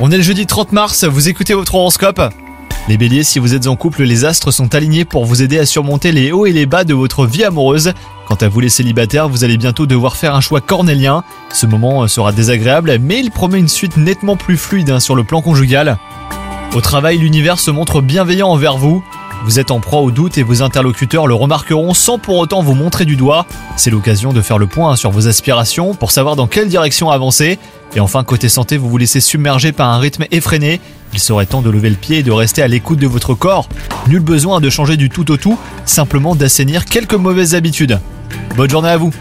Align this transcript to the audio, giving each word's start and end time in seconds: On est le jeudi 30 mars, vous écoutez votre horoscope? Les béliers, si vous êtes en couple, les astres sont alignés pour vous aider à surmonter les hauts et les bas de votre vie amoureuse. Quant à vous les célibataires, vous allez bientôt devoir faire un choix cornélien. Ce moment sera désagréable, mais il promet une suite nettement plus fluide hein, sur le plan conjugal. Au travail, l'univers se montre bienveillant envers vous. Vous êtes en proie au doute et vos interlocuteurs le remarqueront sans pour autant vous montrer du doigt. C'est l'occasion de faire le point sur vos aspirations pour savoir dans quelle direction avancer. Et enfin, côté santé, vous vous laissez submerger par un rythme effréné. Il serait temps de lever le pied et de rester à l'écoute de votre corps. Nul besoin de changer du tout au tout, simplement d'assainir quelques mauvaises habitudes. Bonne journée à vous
On 0.00 0.10
est 0.10 0.16
le 0.16 0.24
jeudi 0.24 0.44
30 0.44 0.72
mars, 0.72 1.04
vous 1.04 1.28
écoutez 1.28 1.54
votre 1.54 1.76
horoscope? 1.76 2.20
Les 2.88 2.96
béliers, 2.96 3.22
si 3.22 3.38
vous 3.38 3.54
êtes 3.54 3.68
en 3.68 3.76
couple, 3.76 4.02
les 4.02 4.24
astres 4.24 4.50
sont 4.50 4.74
alignés 4.74 5.04
pour 5.04 5.24
vous 5.24 5.40
aider 5.40 5.60
à 5.60 5.66
surmonter 5.66 6.10
les 6.10 6.32
hauts 6.32 6.46
et 6.46 6.52
les 6.52 6.66
bas 6.66 6.82
de 6.82 6.92
votre 6.92 7.26
vie 7.26 7.44
amoureuse. 7.44 7.92
Quant 8.26 8.34
à 8.34 8.48
vous 8.48 8.58
les 8.58 8.68
célibataires, 8.68 9.28
vous 9.28 9.44
allez 9.44 9.56
bientôt 9.56 9.86
devoir 9.86 10.16
faire 10.16 10.34
un 10.34 10.40
choix 10.40 10.60
cornélien. 10.60 11.22
Ce 11.52 11.64
moment 11.64 12.08
sera 12.08 12.32
désagréable, 12.32 12.98
mais 13.00 13.20
il 13.20 13.30
promet 13.30 13.60
une 13.60 13.68
suite 13.68 13.96
nettement 13.96 14.36
plus 14.36 14.56
fluide 14.56 14.90
hein, 14.90 14.98
sur 14.98 15.14
le 15.14 15.22
plan 15.22 15.42
conjugal. 15.42 15.96
Au 16.74 16.80
travail, 16.80 17.18
l'univers 17.18 17.60
se 17.60 17.70
montre 17.70 18.00
bienveillant 18.00 18.48
envers 18.48 18.78
vous. 18.78 19.04
Vous 19.44 19.60
êtes 19.60 19.70
en 19.70 19.80
proie 19.80 20.00
au 20.00 20.10
doute 20.10 20.38
et 20.38 20.42
vos 20.42 20.62
interlocuteurs 20.62 21.26
le 21.26 21.34
remarqueront 21.34 21.94
sans 21.94 22.18
pour 22.18 22.36
autant 22.36 22.62
vous 22.62 22.74
montrer 22.74 23.04
du 23.04 23.16
doigt. 23.16 23.46
C'est 23.76 23.90
l'occasion 23.90 24.32
de 24.32 24.40
faire 24.40 24.58
le 24.58 24.66
point 24.66 24.96
sur 24.96 25.10
vos 25.10 25.28
aspirations 25.28 25.94
pour 25.94 26.10
savoir 26.10 26.36
dans 26.36 26.46
quelle 26.46 26.68
direction 26.68 27.10
avancer. 27.10 27.58
Et 27.94 28.00
enfin, 28.00 28.24
côté 28.24 28.48
santé, 28.48 28.76
vous 28.76 28.88
vous 28.88 28.98
laissez 28.98 29.20
submerger 29.20 29.72
par 29.72 29.90
un 29.90 29.98
rythme 29.98 30.24
effréné. 30.30 30.80
Il 31.12 31.20
serait 31.20 31.46
temps 31.46 31.62
de 31.62 31.70
lever 31.70 31.90
le 31.90 31.96
pied 31.96 32.18
et 32.18 32.22
de 32.22 32.32
rester 32.32 32.62
à 32.62 32.68
l'écoute 32.68 32.98
de 32.98 33.06
votre 33.06 33.34
corps. 33.34 33.68
Nul 34.08 34.20
besoin 34.20 34.60
de 34.60 34.68
changer 34.68 34.96
du 34.96 35.08
tout 35.08 35.30
au 35.30 35.36
tout, 35.36 35.58
simplement 35.84 36.34
d'assainir 36.34 36.84
quelques 36.84 37.14
mauvaises 37.14 37.54
habitudes. 37.54 38.00
Bonne 38.56 38.70
journée 38.70 38.88
à 38.88 38.96
vous 38.96 39.12